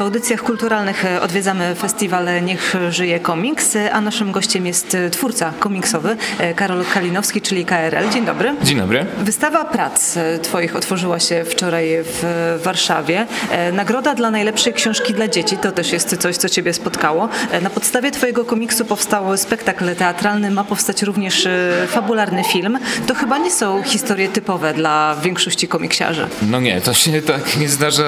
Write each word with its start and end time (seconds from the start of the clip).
W 0.00 0.02
audycjach 0.02 0.42
kulturalnych 0.42 1.04
e, 1.04 1.22
odwiedzamy 1.22 1.74
festiwal 1.74 2.26
Niech 2.42 2.74
żyje 2.90 3.20
komiks, 3.20 3.76
e, 3.76 3.92
a 3.92 4.00
naszym 4.00 4.32
gościem 4.32 4.66
jest 4.66 4.94
e, 4.94 5.10
twórca 5.10 5.52
komiksowy 5.58 6.16
Karol 6.56 6.84
Kalinowski, 6.94 7.40
czyli 7.40 7.64
KRL. 7.64 8.10
Dzień 8.12 8.24
dobry. 8.24 8.54
Dzień 8.62 8.78
dobry. 8.78 9.06
Wystawa 9.18 9.64
prac 9.64 10.18
Twoich 10.42 10.76
otworzyła 10.76 11.20
się 11.20 11.44
wczoraj 11.44 11.88
w 12.04 12.24
Warszawie. 12.64 13.26
Nagroda 13.72 14.14
dla 14.14 14.30
najlepszej 14.30 14.72
książki 14.72 15.14
dla 15.14 15.28
dzieci 15.28 15.56
to 15.56 15.72
też 15.72 15.92
jest 15.92 16.16
coś, 16.16 16.36
co 16.36 16.48
Ciebie 16.48 16.72
spotkało. 16.72 17.28
Na 17.62 17.70
podstawie 17.70 18.10
Twojego 18.10 18.44
komiksu 18.44 18.84
powstał 18.84 19.36
spektakl 19.36 19.94
teatralny, 19.94 20.50
ma 20.50 20.64
powstać 20.64 21.02
również 21.02 21.48
fabularny 21.88 22.44
film. 22.44 22.78
To 23.06 23.14
chyba 23.14 23.38
nie 23.38 23.50
są 23.50 23.82
historie 23.82 24.28
typowe 24.28 24.74
dla 24.74 25.16
większości 25.22 25.68
komiksiarzy. 25.68 26.26
No 26.42 26.60
nie, 26.60 26.80
to 26.80 26.94
się 26.94 27.22
tak 27.22 27.56
nie 27.56 27.68
zdarza 27.68 28.04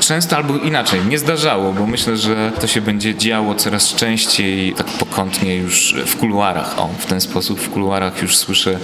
często 0.00 0.36
albo 0.36 0.56
inaczej. 0.56 1.00
Nie 1.08 1.18
zdarzało, 1.22 1.72
bo 1.72 1.86
myślę, 1.86 2.16
że 2.16 2.52
to 2.60 2.66
się 2.66 2.80
będzie 2.80 3.14
działo 3.14 3.54
coraz 3.54 3.94
częściej, 3.94 4.72
tak 4.72 4.86
pokątnie 4.86 5.56
już 5.56 5.94
w 6.06 6.16
kuluarach. 6.16 6.78
O, 6.78 6.88
w 6.98 7.06
ten 7.06 7.20
sposób 7.20 7.60
w 7.60 7.70
kuluarach 7.70 8.22
już 8.22 8.36
słyszę 8.36 8.78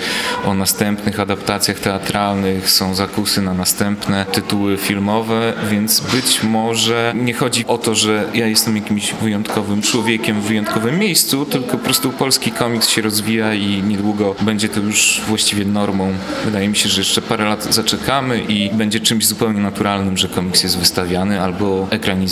o 0.45 0.55
następnych 0.55 1.21
adaptacjach 1.21 1.81
teatralnych, 1.81 2.71
są 2.71 2.95
zakusy 2.95 3.43
na 3.43 3.55
następne 3.55 4.25
tytuły 4.33 4.77
filmowe, 4.77 5.53
więc 5.71 6.01
być 6.01 6.43
może 6.43 7.13
nie 7.17 7.35
chodzi 7.35 7.67
o 7.67 7.79
to, 7.79 7.95
że 7.95 8.25
ja 8.35 8.47
jestem 8.47 8.77
jakimś 8.77 9.13
wyjątkowym 9.13 9.83
człowiekiem 9.83 10.41
w 10.41 10.45
wyjątkowym 10.45 10.99
miejscu, 10.99 11.47
tylko 11.47 11.79
po 11.79 11.85
prostu 11.85 12.13
polski 12.13 12.53
komiks 12.53 12.89
się 12.89 13.03
rozwija 13.03 13.55
i 13.55 13.83
niedługo 13.83 14.35
będzie 14.41 14.69
to 14.69 14.81
już 14.81 15.21
właściwie 15.29 15.65
normą. 15.65 16.13
Wydaje 16.45 16.69
mi 16.69 16.77
się, 16.77 16.89
że 16.89 17.01
jeszcze 17.01 17.23
parę 17.23 17.45
lat 17.45 17.75
zaczekamy 17.75 18.41
i 18.41 18.71
będzie 18.71 19.01
czymś 19.01 19.27
zupełnie 19.27 19.61
naturalnym, 19.61 20.17
że 20.17 20.29
komiks 20.29 20.63
jest 20.63 20.79
wystawiany 20.79 21.41
albo 21.41 21.87
ekranizowany 21.91 22.28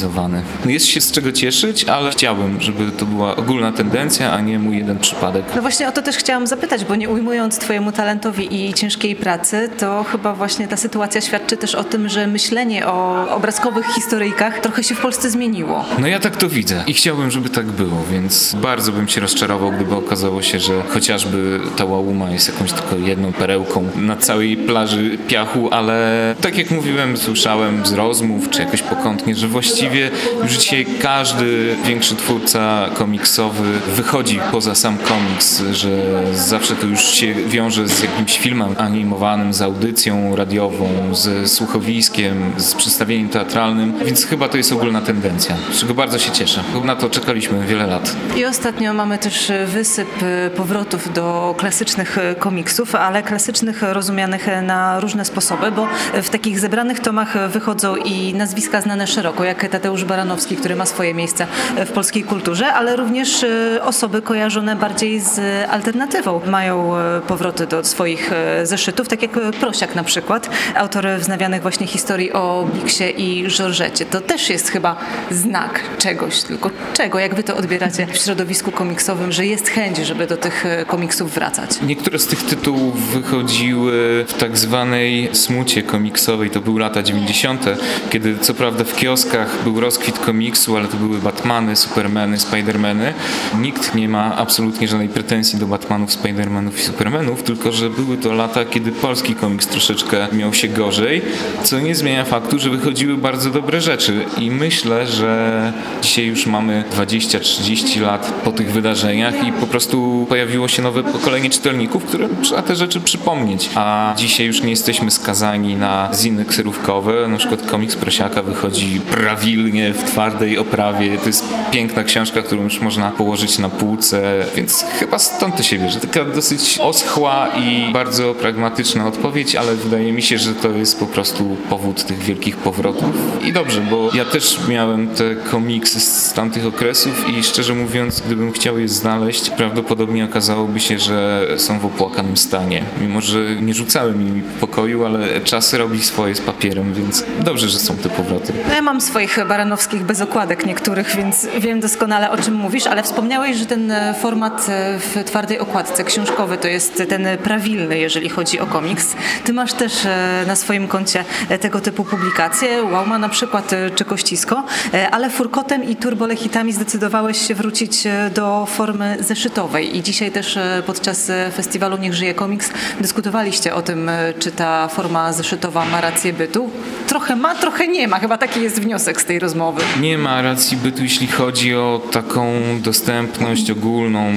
no 0.65 0.71
jest 0.71 0.87
się 0.87 1.01
z 1.01 1.13
czego 1.13 1.33
cieszyć, 1.33 1.85
ale 1.85 2.11
chciałbym, 2.11 2.61
żeby 2.61 2.91
to 2.91 3.07
była 3.07 3.37
ogólna 3.37 3.73
tendencja, 3.73 4.33
a 4.33 4.41
nie 4.41 4.59
mój 4.59 4.79
jeden 4.79 4.99
przypadek. 4.99 5.45
No 5.57 5.63
właśnie 5.63 5.89
o 5.89 5.93
to 5.93 6.03
też 6.03 6.17
chciałam 6.17 6.47
zapytać, 6.47 6.85
bo 6.85 6.95
nie 6.95 7.09
ujmując 7.09 7.59
Twojemu 7.59 7.93
talentowi 7.93 8.69
i 8.69 8.75
ciężkiej 8.75 9.17
pracy, 9.17 9.71
to 9.79 10.05
chyba 10.05 10.35
właśnie 10.35 10.69
ta 10.69 10.77
sytuacja 10.77 11.21
świadczy 11.21 11.57
też 11.57 11.75
o 11.75 11.85
tym, 11.85 12.09
że 12.09 12.27
myślenie 12.27 12.87
o 12.87 13.27
obrazkowych 13.31 13.87
historyjkach 13.87 14.59
trochę 14.59 14.83
się 14.85 14.95
w 14.95 15.01
Polsce 15.01 15.31
zmieniło. 15.31 15.85
No 15.99 16.07
ja 16.07 16.21
tak 16.21 16.37
to 16.37 16.49
widzę 16.49 16.85
i 16.87 16.95
chciałbym, 16.95 17.31
żeby 17.31 17.49
tak 17.49 17.67
było, 17.67 18.05
więc 18.11 18.57
bardzo 18.63 18.93
bym 18.93 19.09
się 19.09 19.21
rozczarował, 19.21 19.73
gdyby 19.73 19.95
okazało 19.95 20.43
się, 20.43 20.61
że 20.61 20.83
chociażby 20.89 21.61
ta 21.77 21.85
łałuma 21.85 22.31
jest 22.31 22.49
jakąś 22.49 22.73
tylko 22.73 22.97
jedną 22.97 23.33
perełką 23.33 23.89
na 23.97 24.17
całej 24.17 24.57
plaży 24.57 25.19
piachu, 25.29 25.69
ale 25.71 26.35
tak 26.41 26.59
jak 26.59 26.71
mówiłem, 26.71 27.17
słyszałem 27.17 27.87
z 27.87 27.93
rozmów, 27.93 28.51
czy 28.51 28.61
jakoś 28.61 28.83
pokątnie, 28.83 29.35
że 29.35 29.49
właściwie 29.49 29.86
właściwie 29.87 30.11
już 30.43 30.53
dzisiaj 30.53 30.87
każdy 31.03 31.77
większy 31.85 32.17
twórca 32.17 32.89
komiksowy 32.95 33.65
wychodzi 33.95 34.41
poza 34.53 34.75
sam 34.75 34.99
komiks, 34.99 35.63
że 35.73 35.89
zawsze 36.35 36.77
to 36.77 36.87
już 36.87 37.01
się 37.01 37.35
wiąże 37.35 37.89
z 37.89 38.03
jakimś 38.03 38.39
filmem 38.39 38.75
animowanym, 38.79 39.53
z 39.53 39.63
audycją 39.63 40.37
radiową, 40.37 41.15
ze 41.15 41.49
słuchowiskiem, 41.49 42.53
z 42.57 42.75
przedstawieniem 42.75 43.29
teatralnym, 43.29 43.95
więc 44.05 44.27
chyba 44.27 44.49
to 44.49 44.57
jest 44.57 44.73
ogólna 44.73 45.01
tendencja, 45.01 45.57
z 45.73 45.81
czego 45.81 45.95
bardzo 45.95 46.19
się 46.19 46.31
cieszę. 46.33 46.63
Na 46.85 46.97
to 46.97 47.11
czekaliśmy 47.11 47.67
wiele 47.67 47.87
lat. 47.87 48.17
I 48.37 48.45
ostatnio 48.45 48.95
mamy 48.95 49.19
też 49.19 49.53
wysyp 49.67 50.09
powrotów 50.57 51.13
do 51.13 51.55
klasycznych 51.59 52.19
komiksów, 52.39 52.95
ale 52.95 53.23
klasycznych 53.23 53.83
rozumianych 53.83 54.49
na 54.63 55.01
różne 55.01 55.25
sposoby, 55.25 55.71
bo 55.71 55.89
w 56.23 56.29
takich 56.29 56.61
zebranych 56.61 57.01
tomach 57.01 57.49
wychodzą 57.49 57.97
i 57.97 58.35
nazwiska 58.35 58.81
znane 58.81 59.07
szeroko, 59.07 59.45
jak 59.45 59.66
Tadeusz 59.69 60.05
Baranowski, 60.05 60.57
który 60.57 60.77
ma 60.77 60.87
swoje 60.87 61.15
miejsce 61.15 61.47
w 61.87 61.93
polskiej 61.93 62.23
kulturze, 62.23 62.73
ale 62.73 62.97
również 62.97 63.43
e, 63.43 63.81
osoby 63.83 64.23
kojarzone 64.23 64.77
bardziej 64.77 65.21
z 65.21 65.41
alternatywą. 65.71 66.41
Mają 66.47 66.97
e, 66.97 67.21
powroty 67.21 67.67
do 67.67 67.85
swoich 67.85 68.33
e, 68.33 68.67
zeszytów, 68.67 69.09
tak 69.09 69.23
jak 69.23 69.31
Prosiak 69.61 69.95
na 69.95 70.05
przykład, 70.05 70.51
autor 70.75 71.07
wznawianych 71.19 71.63
właśnie 71.63 71.87
historii 71.87 72.33
o 72.33 72.69
Biksie 72.75 73.05
i 73.17 73.51
Żorżecie. 73.51 74.07
To 74.07 74.21
też 74.21 74.51
jest 74.51 74.69
chyba 74.69 74.97
znak 75.31 75.81
czegoś, 75.99 76.43
tylko 76.43 76.71
czego? 76.93 77.19
Jak 77.19 77.35
wy 77.35 77.43
to 77.43 77.57
odbieracie 77.57 78.07
w 78.07 78.17
środowisku 78.17 78.73
komiksowym, 78.73 79.33
że 79.33 79.47
jest 79.47 79.69
chęć, 79.69 79.97
żeby 79.97 80.27
do 80.27 80.37
tych 80.37 80.65
komiksów 80.87 81.35
wracać? 81.35 81.71
Niektóre 81.83 82.19
z 82.19 82.27
tych 82.27 82.43
tytułów 82.43 83.11
wychodziły 83.13 84.25
w 84.29 84.35
tak 84.35 84.59
zwanej 84.59 85.31
smucie 85.33 85.83
komiksowej, 85.83 86.51
to 86.51 86.61
były 86.61 86.81
lata 86.81 87.03
90., 87.03 87.65
kiedy 88.11 88.39
co 88.39 88.55
prawda 88.55 88.85
w 88.85 88.97
kioskach 88.97 89.56
był 89.65 89.81
rozkwit 89.81 90.19
komiksu, 90.19 90.77
ale 90.77 90.89
to 90.89 90.97
były 90.97 91.19
Batmany, 91.19 91.77
Supermany, 91.77 92.39
Spidermany. 92.39 93.15
Nikt 93.61 93.95
nie 93.95 94.09
ma 94.09 94.37
absolutnie 94.37 94.89
żadnej 94.89 95.09
pretensji 95.09 95.59
do 95.59 95.67
Batmanów, 95.67 96.13
Spidermanów 96.13 96.81
i 96.81 96.83
Supermanów, 96.83 97.43
tylko 97.43 97.73
że 97.73 97.91
były 97.91 98.17
to 98.17 98.33
lata, 98.33 98.65
kiedy 98.65 98.93
polski 98.93 99.35
komiks 99.35 99.67
troszeczkę 99.67 100.29
miał 100.33 100.55
się 100.55 100.69
gorzej, 100.69 101.23
co 101.63 101.81
nie 101.81 101.95
zmienia 101.95 102.25
faktu, 102.25 102.59
że 102.59 102.71
wychodziły 102.71 103.17
bardzo 103.17 103.51
dobre 103.51 103.81
rzeczy. 103.81 104.25
I 104.39 104.51
myślę, 104.51 105.07
że 105.07 105.73
dzisiaj 106.03 106.27
już 106.27 106.47
mamy 106.47 106.85
20-30 106.97 108.01
lat 108.01 108.33
po 108.45 108.53
tych 108.53 108.73
wydarzeniach 108.73 109.47
i 109.47 109.53
po 109.53 109.67
prostu 109.67 110.27
pojawiło 110.29 110.69
się 110.69 110.83
nowe 110.83 111.03
pokolenie 111.03 111.51
czytelników, 111.51 112.05
którym 112.05 112.37
trzeba 112.43 112.63
te 112.63 112.77
rzeczy 112.77 113.01
przypomnieć, 113.01 113.71
a 113.75 114.15
dzisiaj 114.17 114.47
już 114.47 114.63
nie 114.63 114.71
jesteśmy 114.71 115.11
skazani 115.11 115.77
na 115.77 116.11
ziny 116.15 116.45
kserówkowe, 116.45 117.29
na 117.29 117.37
przykład 117.37 117.63
komiks 117.63 117.97
Prosiaka 117.97 118.43
wychodzi 118.43 119.01
prawidłowo 119.01 119.46
pilnie, 119.47 119.93
w 119.93 120.03
twardej 120.05 120.59
oprawie. 120.59 121.19
To 121.19 121.27
jest 121.27 121.45
piękna 121.71 122.05
książka, 122.05 122.43
którą 122.43 122.63
już 122.63 122.81
można 122.81 123.11
położyć 123.11 123.59
na 123.59 123.69
półce, 123.69 124.47
więc 124.57 124.85
chyba 124.99 125.19
stąd 125.19 125.57
to 125.57 125.63
się 125.63 125.79
bierze. 125.79 126.01
Taka 126.01 126.25
dosyć 126.25 126.79
oschła 126.83 127.49
i 127.49 127.93
bardzo 127.93 128.35
pragmatyczna 128.35 129.07
odpowiedź, 129.07 129.57
ale 129.57 129.75
wydaje 129.75 130.13
mi 130.13 130.23
się, 130.23 130.39
że 130.39 130.55
to 130.55 130.71
jest 130.71 130.99
po 130.99 131.07
prostu 131.07 131.57
powód 131.71 132.05
tych 132.05 132.19
wielkich 132.19 132.57
powrotów. 132.57 133.11
I 133.45 133.53
dobrze, 133.53 133.81
bo 133.81 134.11
ja 134.15 134.25
też 134.25 134.59
miałem 134.69 135.09
te 135.09 135.35
komiksy 135.35 136.01
z 136.01 136.33
tamtych 136.33 136.67
okresów 136.67 137.25
i 137.29 137.43
szczerze 137.43 137.75
mówiąc, 137.75 138.21
gdybym 138.27 138.53
chciał 138.53 138.79
je 138.79 138.89
znaleźć, 138.89 139.51
prawdopodobnie 139.51 140.25
okazałoby 140.25 140.81
się, 140.81 140.99
że 140.99 141.47
są 141.57 141.79
w 141.79 141.87
opłakanym 141.87 142.37
stanie. 142.37 142.83
Mimo, 143.01 143.21
że 143.21 143.57
nie 143.63 143.75
rzucałem 143.75 144.29
im 144.29 144.43
pokoju, 144.61 145.05
ale 145.05 145.41
czas 145.41 145.75
robi 145.75 146.03
swoje 146.03 146.35
z 146.35 146.41
papierem, 146.41 146.95
więc 146.95 147.25
dobrze, 147.41 147.69
że 147.69 147.79
są 147.79 147.97
te 147.97 148.09
powroty. 148.09 148.53
No 148.69 148.75
ja 148.75 148.83
mam 148.83 149.01
swoich 149.01 149.36
baranowskich 149.45 150.05
bez 150.05 150.21
okładek 150.21 150.67
niektórych, 150.67 151.17
więc 151.17 151.47
wiem 151.61 151.81
doskonale 151.81 152.31
o 152.31 152.37
czym 152.37 152.55
mówisz, 152.55 152.87
ale 152.87 153.03
wspomniałeś, 153.03 153.57
że 153.57 153.67
ten 153.67 153.91
e, 153.91 154.15
format 154.15 154.67
e, 154.69 154.99
w 154.99 155.25
twardej 155.25 155.59
okładce 155.59 156.05
książkowy 156.05 156.59
to 156.59 156.69
jest 156.69 157.03
ten 157.09 157.29
prawilny, 157.43 157.99
jeżeli 157.99 158.29
chodzi 158.29 158.61
o 158.61 158.67
komiks. 158.67 159.17
Ty 159.45 159.53
masz 159.53 159.73
też 159.73 160.07
e, 160.07 160.45
na 160.47 160.57
swoim 160.57 160.89
koncie 160.89 161.25
tego 161.61 161.81
typu 161.81 162.05
publikacje, 162.05 162.83
Łauma 162.83 163.19
na 163.19 163.29
przykład, 163.29 163.71
czy 163.95 164.05
Kościsko, 164.05 164.65
ale 165.11 165.31
Furkotem 165.31 165.85
i 165.85 165.97
Turbolechitami 165.97 166.73
zdecydowałeś 166.73 167.49
się 167.49 167.55
wrócić 167.55 168.05
do 168.35 168.67
formy 168.67 169.17
zeszytowej 169.21 169.97
i 169.97 170.03
dzisiaj 170.03 170.31
też 170.31 170.59
podczas 170.87 171.31
festiwalu 171.57 171.97
Niech 171.97 172.15
Żyje 172.15 172.35
Komiks 172.35 172.71
dyskutowaliście 173.01 173.75
o 173.75 173.83
tym, 173.83 174.11
czy 174.39 174.53
ta 174.53 174.89
forma 174.89 175.33
zeszytowa 175.33 175.85
ma 175.85 176.01
rację 176.01 176.33
bytu. 176.33 176.71
Trochę 177.07 177.37
ma, 177.37 177.55
trochę 177.55 177.89
nie 177.89 178.09
ma. 178.09 178.19
Chyba 178.19 178.39
taki 178.39 178.63
jest 178.63 178.81
wniosek 178.81 179.21
tej 179.27 179.39
rozmowy. 179.39 179.83
Nie 180.01 180.19
ma 180.19 180.43
racji 180.43 180.77
bytu, 180.77 181.03
jeśli 181.03 181.27
chodzi 181.27 181.75
o 181.75 182.03
taką 182.13 182.53
dostępność 182.81 183.71
ogólną. 183.71 184.33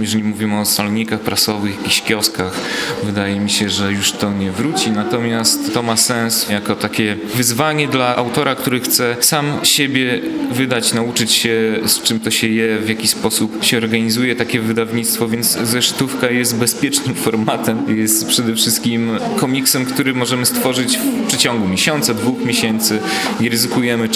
Jeżeli 0.00 0.24
mówimy 0.24 0.60
o 0.60 0.64
salnikach 0.64 1.20
prasowych, 1.20 1.76
jakichś 1.76 2.02
kioskach, 2.02 2.60
wydaje 3.02 3.40
mi 3.40 3.50
się, 3.50 3.70
że 3.70 3.92
już 3.92 4.12
to 4.12 4.32
nie 4.32 4.50
wróci. 4.50 4.90
Natomiast 4.90 5.74
to 5.74 5.82
ma 5.82 5.96
sens 5.96 6.48
jako 6.48 6.76
takie 6.76 7.16
wyzwanie 7.34 7.88
dla 7.88 8.16
autora, 8.16 8.54
który 8.54 8.80
chce 8.80 9.16
sam 9.20 9.46
siebie 9.62 10.20
wydać, 10.50 10.94
nauczyć 10.94 11.32
się 11.32 11.78
z 11.86 12.02
czym 12.02 12.20
to 12.20 12.30
się 12.30 12.48
je, 12.48 12.78
w 12.78 12.88
jaki 12.88 13.08
sposób 13.08 13.64
się 13.64 13.76
organizuje 13.76 14.36
takie 14.36 14.60
wydawnictwo, 14.60 15.28
więc 15.28 15.58
zeszytówka 15.58 16.30
jest 16.30 16.56
bezpiecznym 16.56 17.14
formatem. 17.14 17.98
Jest 17.98 18.26
przede 18.26 18.54
wszystkim 18.54 19.18
komiksem, 19.36 19.84
który 19.84 20.14
możemy 20.14 20.46
stworzyć 20.46 20.98
w 20.98 21.26
przeciągu 21.26 21.68
miesiąca, 21.68 22.14
dwóch 22.14 22.44
miesięcy. 22.44 23.00
Nie 23.40 23.48
ryzykujemy 23.48 24.08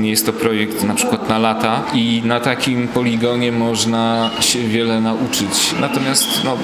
nie 0.00 0.10
jest 0.10 0.26
to 0.26 0.32
projekt 0.32 0.84
na 0.84 0.94
przykład 0.94 1.28
na 1.28 1.38
lata 1.38 1.84
i 1.94 2.22
na 2.24 2.40
takim 2.40 2.88
poligonie 2.88 3.52
można 3.52 4.30
się 4.40 4.58
wiele 4.58 5.00
nauczyć. 5.00 5.74
Natomiast 5.80 6.26
no, 6.44 6.56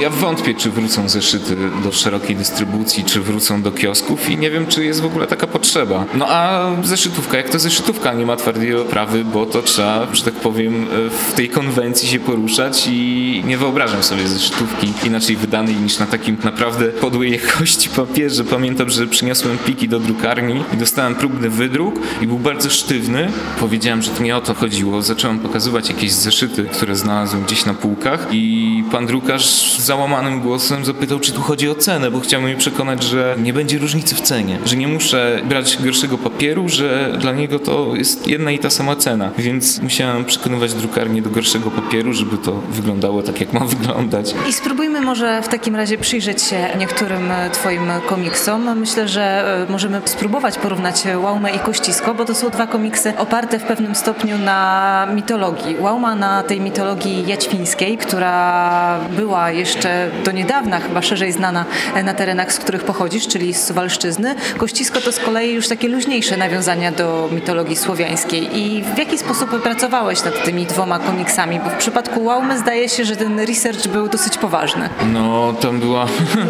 ja 0.00 0.10
wątpię, 0.10 0.54
czy 0.54 0.70
wrócą 0.70 1.08
zeszyty 1.08 1.56
do 1.84 1.92
szerokiej 1.92 2.36
dystrybucji, 2.36 3.04
czy 3.04 3.20
wrócą 3.20 3.62
do 3.62 3.72
kiosków 3.72 4.30
i 4.30 4.36
nie 4.36 4.50
wiem, 4.50 4.66
czy 4.66 4.84
jest 4.84 5.00
w 5.00 5.06
ogóle 5.06 5.26
taka 5.26 5.46
potrzeba. 5.46 6.04
No 6.14 6.26
a 6.28 6.70
zeszytówka, 6.82 7.36
jak 7.36 7.50
to 7.50 7.58
zeszytówka 7.58 8.14
nie 8.14 8.26
ma 8.26 8.36
twardej 8.36 8.74
oprawy, 8.74 9.24
bo 9.24 9.46
to 9.46 9.62
trzeba, 9.62 10.06
że 10.12 10.22
tak 10.22 10.34
powiem, 10.34 10.86
w 11.28 11.32
tej 11.32 11.48
konwencji 11.48 12.08
się 12.08 12.18
poruszać 12.18 12.88
i 12.92 13.42
nie 13.46 13.58
wyobrażam 13.58 14.02
sobie 14.02 14.28
zeszytówki 14.28 14.92
inaczej 15.06 15.36
wydanej 15.36 15.74
niż 15.74 15.98
na 15.98 16.06
takim 16.06 16.36
naprawdę 16.44 16.84
podłej 16.84 17.32
jakości 17.32 17.90
papierze. 17.90 18.44
Pamiętam, 18.44 18.90
że 18.90 19.06
przyniosłem 19.06 19.58
pliki 19.58 19.88
do 19.88 20.00
drukarni 20.00 20.64
i 20.74 20.76
dostałem 20.76 21.14
próbny 21.14 21.50
wydruk 21.50 21.94
i 22.22 22.26
był 22.26 22.38
bardzo 22.40 22.70
sztywny. 22.70 23.28
Powiedziałem, 23.60 24.02
że 24.02 24.10
to 24.10 24.22
nie 24.22 24.36
o 24.36 24.40
to 24.40 24.54
chodziło. 24.54 25.02
Zacząłem 25.02 25.38
pokazywać 25.38 25.88
jakieś 25.88 26.12
zeszyty, 26.12 26.64
które 26.64 26.96
znalazłem 26.96 27.44
gdzieś 27.44 27.66
na 27.66 27.74
półkach 27.74 28.26
i 28.30 28.84
pan 28.92 29.06
drukarz 29.06 29.78
załamanym 29.78 30.40
głosem 30.40 30.84
zapytał, 30.84 31.20
czy 31.20 31.32
tu 31.32 31.40
chodzi 31.40 31.68
o 31.68 31.74
cenę, 31.74 32.10
bo 32.10 32.20
chciał 32.20 32.42
mi 32.42 32.56
przekonać, 32.56 33.02
że 33.02 33.36
nie 33.38 33.52
będzie 33.52 33.78
różnicy 33.78 34.14
w 34.14 34.20
cenie, 34.20 34.58
że 34.66 34.76
nie 34.76 34.88
muszę 34.88 35.40
brać 35.44 35.78
gorszego 35.84 36.18
papieru, 36.18 36.68
że 36.68 37.16
dla 37.20 37.32
niego 37.32 37.58
to 37.58 37.92
jest 37.96 38.26
jedna 38.26 38.50
i 38.50 38.58
ta 38.58 38.70
sama 38.70 38.96
cena. 38.96 39.30
Więc 39.38 39.82
musiałem 39.82 40.24
przekonywać 40.24 40.74
drukarnię 40.74 41.22
do 41.22 41.30
gorszego 41.30 41.70
papieru, 41.70 42.12
żeby 42.12 42.38
to 42.38 42.52
wyglądało 42.52 43.22
tak, 43.22 43.40
jak 43.40 43.52
ma 43.52 43.60
wyglądać. 43.74 44.34
I 44.48 44.52
spróbujmy 44.52 45.00
może 45.00 45.42
w 45.42 45.48
takim 45.48 45.76
razie 45.76 45.98
przyjrzeć 45.98 46.42
się 46.42 46.68
niektórym 46.78 47.30
e, 47.30 47.50
Twoim 47.50 47.82
komiksom. 48.06 48.78
Myślę, 48.78 49.08
że 49.08 49.22
e, 49.68 49.72
możemy 49.72 50.00
spróbować 50.04 50.58
porównać 50.58 51.02
Łaumę 51.22 51.50
i 51.50 51.58
Kościsko, 51.58 52.14
bo 52.14 52.24
to 52.30 52.34
są 52.34 52.50
dwa 52.50 52.66
komiksy 52.66 53.12
oparte 53.18 53.58
w 53.58 53.62
pewnym 53.62 53.94
stopniu 53.94 54.38
na 54.38 55.06
mitologii. 55.14 55.76
Łauma 55.78 56.14
na 56.14 56.42
tej 56.42 56.60
mitologii 56.60 57.26
jaćwińskiej, 57.26 57.98
która 57.98 58.98
była 59.16 59.50
jeszcze 59.50 60.10
do 60.24 60.30
niedawna 60.30 60.80
chyba 60.80 61.02
szerzej 61.02 61.32
znana 61.32 61.64
e, 61.94 62.02
na 62.02 62.14
terenach, 62.14 62.52
z 62.52 62.58
których 62.58 62.84
pochodzisz, 62.84 63.28
czyli 63.28 63.54
z 63.54 63.66
Suwalszczyzny. 63.66 64.34
Kościsko 64.58 65.00
to 65.00 65.12
z 65.12 65.18
kolei 65.18 65.54
już 65.54 65.68
takie 65.68 65.88
luźniejsze 65.88 66.36
nawiązania 66.36 66.92
do 66.92 67.28
mitologii 67.32 67.76
słowiańskiej. 67.76 68.58
I 68.58 68.82
w 68.82 68.98
jaki 68.98 69.18
sposób 69.18 69.62
pracowałeś 69.62 70.24
nad 70.24 70.44
tymi 70.44 70.66
dwoma 70.66 70.98
komiksami? 70.98 71.60
Bo 71.60 71.70
w 71.70 71.74
przypadku 71.74 72.24
Łaumy 72.24 72.58
zdaje 72.58 72.88
się, 72.88 73.04
że 73.04 73.16
ten 73.16 73.40
research 73.40 73.88
był 73.88 74.08
dosyć 74.08 74.38
poważny. 74.38 74.88
No, 75.12 75.52
tam 75.60 75.80
była 75.80 76.06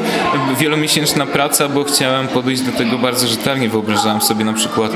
wielomiesięczna 0.61 1.27
praca, 1.27 1.69
bo 1.69 1.85
chciałem 1.85 2.29
podejść 2.29 2.63
do 2.63 2.73
tego 2.73 2.99
bardzo 2.99 3.27
rzetelnie. 3.27 3.69
Wyobrażałem 3.69 4.21
sobie 4.21 4.45
na 4.45 4.53
przykład 4.53 4.93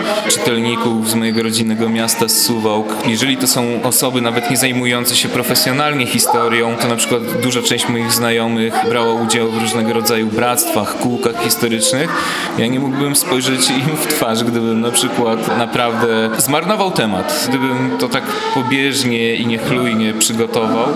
z 1.04 1.14
mojego 1.14 1.42
rodzinnego 1.42 1.88
miasta, 1.88 2.28
z 2.28 2.42
Suwałk. 2.42 2.86
Jeżeli 3.06 3.36
to 3.36 3.46
są 3.46 3.82
osoby 3.82 4.20
nawet 4.20 4.50
nie 4.50 4.56
zajmujące 4.56 5.16
się 5.16 5.28
profesjonalnie 5.28 6.06
historią, 6.06 6.76
to 6.76 6.88
na 6.88 6.96
przykład 6.96 7.22
duża 7.42 7.62
część 7.62 7.88
moich 7.88 8.12
znajomych 8.12 8.74
brała 8.88 9.12
udział 9.12 9.50
w 9.50 9.58
różnego 9.58 9.92
rodzaju 9.92 10.26
bractwach, 10.26 10.98
kółkach 10.98 11.44
historycznych. 11.44 12.10
Ja 12.58 12.66
nie 12.66 12.80
mógłbym 12.80 13.16
spojrzeć 13.16 13.70
im 13.70 13.96
w 13.96 14.06
twarz, 14.06 14.44
gdybym 14.44 14.80
na 14.80 14.90
przykład 14.90 15.58
naprawdę 15.58 16.30
zmarnował 16.38 16.90
temat, 16.90 17.46
gdybym 17.48 17.90
to 17.98 18.08
tak 18.08 18.24
pobieżnie 18.54 19.34
i 19.34 19.46
niechlujnie 19.46 20.14
przygotował, 20.14 20.86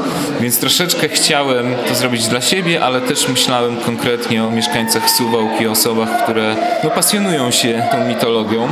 więc 0.41 0.61
troszeczkę 0.61 1.09
chciałem 1.09 1.67
to 1.89 1.95
zrobić 1.95 2.29
dla 2.29 2.41
siebie, 2.41 2.85
ale 2.85 3.01
też 3.01 3.29
myślałem 3.29 3.77
konkretnie 3.77 4.45
o 4.45 4.51
mieszkańcach 4.51 5.11
Suwałk 5.11 5.61
i 5.61 5.67
osobach, 5.67 6.23
które 6.23 6.57
no, 6.85 6.91
pasjonują 6.91 7.51
się 7.51 7.83
tą 7.93 8.09
mitologią. 8.09 8.69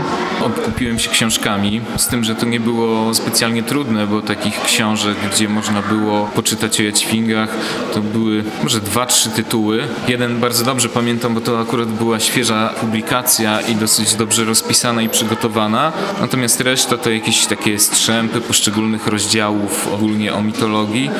Się 0.86 1.10
książkami, 1.10 1.80
z 1.96 2.08
tym, 2.08 2.24
że 2.24 2.34
to 2.34 2.46
nie 2.46 2.60
było 2.60 3.14
specjalnie 3.14 3.62
trudne, 3.62 4.06
bo 4.06 4.22
takich 4.22 4.62
książek, 4.62 5.16
gdzie 5.32 5.48
można 5.48 5.82
było 5.82 6.30
poczytać 6.34 6.80
o 6.80 6.82
jaćwingach, 6.82 7.48
to 7.94 8.00
były 8.00 8.44
może 8.62 8.80
dwa, 8.80 9.06
trzy 9.06 9.30
tytuły. 9.30 9.82
Jeden 10.08 10.40
bardzo 10.40 10.64
dobrze 10.64 10.88
pamiętam, 10.88 11.34
bo 11.34 11.40
to 11.40 11.60
akurat 11.60 11.88
była 11.88 12.20
świeża 12.20 12.68
publikacja 12.80 13.60
i 13.60 13.74
dosyć 13.74 14.14
dobrze 14.14 14.44
rozpisana 14.44 15.02
i 15.02 15.08
przygotowana. 15.08 15.92
Natomiast 16.20 16.60
reszta 16.60 16.96
to 16.96 17.10
jakieś 17.10 17.46
takie 17.46 17.78
strzępy 17.78 18.40
poszczególnych 18.40 19.06
rozdziałów 19.06 19.88
ogólnie 19.94 20.34
o 20.34 20.42
mitologii. 20.42 21.10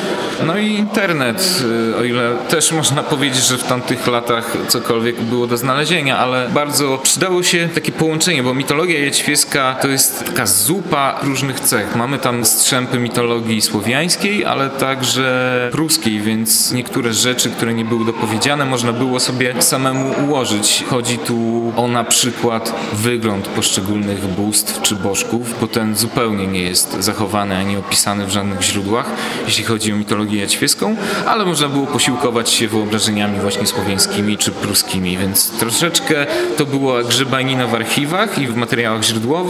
No 0.45 0.57
i 0.57 0.73
internet, 0.73 1.63
y, 1.91 1.97
o 1.97 2.03
ile 2.03 2.35
też 2.49 2.71
można 2.71 3.03
powiedzieć, 3.03 3.45
że 3.45 3.57
w 3.57 3.63
tamtych 3.63 4.07
latach 4.07 4.57
cokolwiek 4.67 5.21
było 5.21 5.47
do 5.47 5.57
znalezienia, 5.57 6.17
ale 6.17 6.49
bardzo 6.49 6.97
przydało 7.03 7.43
się 7.43 7.69
takie 7.75 7.91
połączenie, 7.91 8.43
bo 8.43 8.53
mitologia 8.53 9.05
jaćwieska 9.05 9.56
to 9.81 9.87
jest 9.87 10.25
taka 10.25 10.45
zupa 10.45 11.19
różnych 11.23 11.59
cech. 11.59 11.95
Mamy 11.95 12.19
tam 12.19 12.45
strzępy 12.45 12.99
mitologii 12.99 13.61
słowiańskiej, 13.61 14.45
ale 14.45 14.69
także 14.69 15.69
pruskiej, 15.71 16.21
więc 16.21 16.71
niektóre 16.71 17.13
rzeczy, 17.13 17.49
które 17.49 17.73
nie 17.73 17.85
były 17.85 18.05
dopowiedziane, 18.05 18.65
można 18.65 18.93
było 18.93 19.19
sobie 19.19 19.61
samemu 19.61 20.13
ułożyć. 20.25 20.83
Chodzi 20.89 21.17
tu 21.17 21.71
o 21.75 21.87
na 21.87 22.03
przykład 22.03 22.73
wygląd 22.93 23.47
poszczególnych 23.47 24.27
bóstw 24.27 24.81
czy 24.81 24.95
bożków, 24.95 25.59
bo 25.61 25.67
ten 25.67 25.95
zupełnie 25.95 26.47
nie 26.47 26.61
jest 26.61 26.97
zachowany 26.99 27.57
ani 27.57 27.77
opisany 27.77 28.25
w 28.25 28.29
żadnych 28.29 28.61
źródłach, 28.61 29.11
jeśli 29.45 29.63
chodzi 29.63 29.93
o 29.93 29.95
mitologię 29.95 30.41
jaćwieską, 30.41 30.95
ale 31.27 31.45
można 31.45 31.69
było 31.69 31.87
posiłkować 31.87 32.49
się 32.49 32.67
wyobrażeniami 32.67 33.39
właśnie 33.39 33.67
słowiańskimi 33.67 34.37
czy 34.37 34.51
pruskimi, 34.51 35.17
więc 35.17 35.51
troszeczkę 35.59 36.25
to 36.57 36.65
była 36.65 37.03
grzebanina 37.03 37.67
w 37.67 37.75
archiwach 37.75 38.37
i 38.37 38.47
w 38.47 38.55
materiałach 38.55 39.03
źródłowych, 39.03 39.46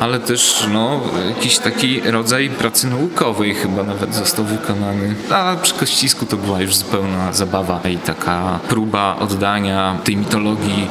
ale 0.00 0.20
też 0.20 0.66
no, 0.72 1.00
jakiś 1.28 1.58
taki 1.58 2.00
rodzaj 2.00 2.48
pracy 2.48 2.86
naukowej 2.86 3.54
chyba 3.54 3.82
nawet 3.82 4.14
został 4.14 4.44
wykonany. 4.44 5.14
A 5.30 5.56
przy 5.62 5.74
Kościsku 5.74 6.26
to 6.26 6.36
była 6.36 6.60
już 6.60 6.76
zupełna 6.76 7.32
zabawa 7.32 7.80
i 7.88 7.96
taka 7.96 8.58
próba 8.68 9.16
oddania 9.16 9.98
tej 10.04 10.16
mitologii 10.16 10.88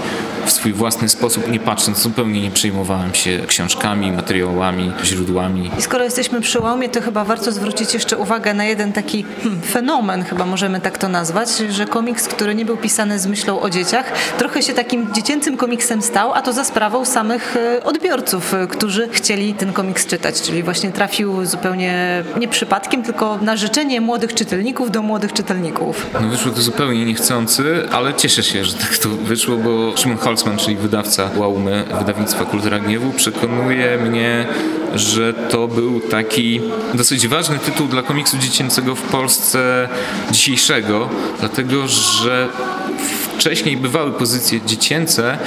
w 0.50 0.54
swój 0.54 0.74
własny 0.74 1.10
sposób, 1.10 1.52
nie 1.52 1.60
patrząc, 1.60 1.98
zupełnie 1.98 2.42
nie 2.42 2.52
przejmowałem 2.52 3.14
się 3.14 3.40
książkami, 3.48 4.12
materiałami, 4.12 4.92
źródłami. 5.04 5.72
I 5.80 5.82
skoro 5.82 6.04
jesteśmy 6.04 6.42
przy 6.42 6.60
łomie, 6.60 6.90
to 6.90 7.02
chyba 7.02 7.24
warto 7.26 7.52
zwrócić 7.52 7.94
jeszcze 7.94 8.18
uwagę 8.18 8.54
na 8.54 8.66
jeden 8.66 8.94
taki 8.94 9.26
hmm, 9.44 9.62
fenomen, 9.62 10.24
chyba 10.24 10.46
możemy 10.46 10.82
tak 10.82 10.98
to 10.98 11.10
nazwać, 11.10 11.50
że 11.70 11.86
komiks, 11.86 12.28
który 12.28 12.56
nie 12.56 12.66
był 12.66 12.78
pisany 12.78 13.20
z 13.20 13.28
myślą 13.28 13.62
o 13.62 13.70
dzieciach, 13.70 14.12
trochę 14.38 14.62
się 14.62 14.74
takim 14.74 15.14
dziecięcym 15.14 15.58
komiksem 15.58 16.02
stał, 16.02 16.34
a 16.34 16.42
to 16.42 16.54
za 16.54 16.64
sprawą 16.64 17.06
samych 17.06 17.56
e, 17.58 17.84
odbiorców, 17.84 18.54
e, 18.54 18.68
którzy 18.68 19.10
chcieli 19.12 19.54
ten 19.54 19.74
komiks 19.74 20.06
czytać, 20.06 20.42
czyli 20.42 20.64
właśnie 20.64 20.92
trafił 20.92 21.46
zupełnie 21.46 22.24
nie 22.40 22.48
przypadkiem, 22.48 23.04
tylko 23.04 23.38
na 23.42 23.58
życzenie 23.58 24.02
młodych 24.02 24.34
czytelników 24.34 24.92
do 24.92 25.02
młodych 25.02 25.34
czytelników. 25.34 26.06
No 26.22 26.28
wyszło 26.28 26.52
to 26.52 26.62
zupełnie 26.62 27.06
niechcący, 27.06 27.88
ale 27.92 28.14
cieszę 28.14 28.44
się, 28.44 28.66
że 28.66 28.74
tak 28.74 28.98
to 28.98 29.10
wyszło, 29.10 29.58
bo 29.58 29.98
Szymon 29.98 30.18
Czyli 30.58 30.76
wydawca 30.76 31.30
Łaumy, 31.38 31.84
wydawnictwa 32.00 32.46
Kultura 32.46 32.80
Gniewu, 32.80 33.12
przekonuje 33.12 33.98
mnie, 33.98 34.48
że 34.96 35.34
to 35.34 35.68
był 35.68 36.00
taki 36.00 36.62
dosyć 36.94 37.28
ważny 37.28 37.60
tytuł 37.60 37.88
dla 37.88 38.02
komiksu 38.02 38.38
dziecięcego 38.38 38.96
w 38.96 39.02
Polsce 39.02 39.90
dzisiejszego, 40.32 41.10
dlatego 41.40 41.88
że 41.88 42.48
wcześniej 43.38 43.78
bywały 43.78 44.12
pozycje 44.12 44.62
dziecięce, 44.66 45.38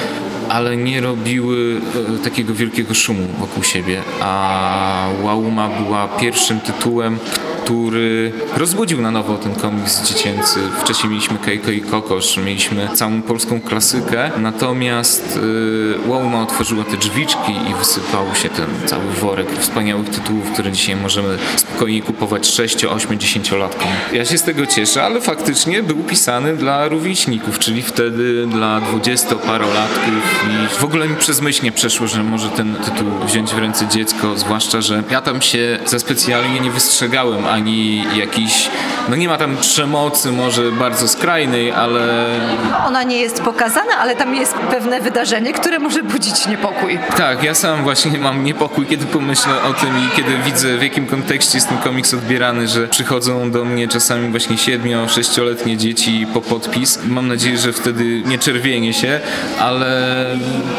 ale 0.48 0.76
nie 0.76 1.00
robiły 1.00 1.80
e, 2.14 2.24
takiego 2.24 2.54
wielkiego 2.54 2.94
szumu 2.94 3.26
wokół 3.38 3.62
siebie, 3.62 4.02
a 4.20 5.08
Łauma 5.22 5.68
była 5.68 6.08
pierwszym 6.08 6.60
tytułem, 6.60 7.18
który 7.64 8.32
rozbudził 8.56 9.00
na 9.00 9.10
nowo 9.10 9.36
ten 9.36 9.54
komiks 9.54 10.08
dziecięcy. 10.08 10.60
Wcześniej 10.80 11.10
mieliśmy 11.10 11.38
Kejko 11.38 11.70
i 11.70 11.80
Kokosz, 11.80 12.36
mieliśmy 12.36 12.88
całą 12.94 13.22
polską 13.22 13.60
klasykę, 13.60 14.30
natomiast 14.38 15.38
yy, 15.42 16.10
Łauma 16.10 16.42
otworzyła 16.42 16.84
te 16.84 16.96
drzwiczki 16.96 17.52
i 17.70 17.74
wysypał 17.74 18.34
się 18.34 18.48
ten 18.48 18.66
cały 18.86 19.04
worek 19.04 19.46
wspaniałych 19.58 20.08
tytułów, 20.08 20.52
które 20.52 20.72
dzisiaj 20.72 20.96
możemy 20.96 21.38
spokojnie 21.56 22.02
kupować 22.02 22.46
6, 22.46 22.84
8, 22.84 23.18
10 23.18 23.50
latkom. 23.52 23.88
Ja 24.12 24.24
się 24.24 24.38
z 24.38 24.42
tego 24.42 24.66
cieszę, 24.66 25.04
ale 25.04 25.20
faktycznie 25.20 25.82
był 25.82 25.96
pisany 25.96 26.56
dla 26.56 26.88
rówieśników, 26.88 27.58
czyli 27.58 27.82
wtedy 27.82 28.46
dla 28.46 28.80
20-parolatków 28.80 30.22
i 30.48 30.80
w 30.80 30.84
ogóle 30.84 31.08
mi 31.08 31.16
przez 31.16 31.40
myśl 31.40 31.64
nie 31.64 31.72
przeszło, 31.72 32.06
że 32.06 32.22
może 32.22 32.48
ten 32.48 32.74
tytuł 32.74 33.08
wziąć 33.26 33.54
w 33.54 33.58
ręce 33.58 33.88
dziecko, 33.88 34.36
zwłaszcza, 34.36 34.80
że 34.80 35.02
ja 35.10 35.20
tam 35.20 35.42
się 35.42 35.78
za 35.86 35.98
specjalnie 35.98 36.60
nie 36.60 36.70
wystrzegałem 36.70 37.46
ani 37.52 38.04
jakiś, 38.16 38.70
no 39.08 39.16
nie 39.16 39.28
ma 39.28 39.38
tam 39.38 39.56
przemocy 39.56 40.32
może 40.32 40.72
bardzo 40.72 41.08
skrajnej, 41.08 41.72
ale... 41.72 42.26
Ona 42.86 43.02
nie 43.02 43.16
jest 43.16 43.42
pokazana, 43.42 43.92
ale 44.00 44.16
tam 44.16 44.34
jest 44.34 44.54
pewne 44.54 45.00
wydarzenie, 45.00 45.52
które 45.52 45.78
może 45.78 46.02
budzić 46.02 46.46
niepokój. 46.46 46.98
Tak, 47.16 47.42
ja 47.42 47.54
sam 47.54 47.82
właśnie 47.82 48.18
mam 48.18 48.44
niepokój, 48.44 48.86
kiedy 48.86 49.06
pomyślę 49.06 49.52
o 49.70 49.72
tym 49.72 49.88
i 49.88 50.16
kiedy 50.16 50.38
widzę 50.44 50.78
w 50.78 50.82
jakim 50.82 51.06
kontekście 51.06 51.58
jest 51.58 51.68
ten 51.68 51.78
komiks 51.78 52.14
odbierany, 52.14 52.68
że 52.68 52.88
przychodzą 52.88 53.50
do 53.50 53.64
mnie 53.64 53.88
czasami 53.88 54.30
właśnie 54.30 54.56
7-6-letnie 54.56 55.76
dzieci 55.76 56.26
po 56.34 56.40
podpis. 56.40 56.98
Mam 57.04 57.28
nadzieję, 57.28 57.58
że 57.58 57.72
wtedy 57.72 58.22
nie 58.26 58.38
czerwienie 58.38 58.92
się, 58.92 59.20
ale 59.60 60.26